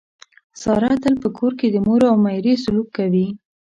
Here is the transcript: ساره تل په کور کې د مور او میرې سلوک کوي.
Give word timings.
ساره 0.61 0.93
تل 1.03 1.15
په 1.23 1.29
کور 1.37 1.51
کې 1.59 1.67
د 1.71 1.77
مور 1.85 2.01
او 2.09 2.15
میرې 2.25 2.53
سلوک 2.63 2.87
کوي. 2.97 3.27